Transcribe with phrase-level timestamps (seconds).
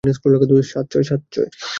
[0.63, 1.21] সাত,
[1.31, 1.49] ছয়।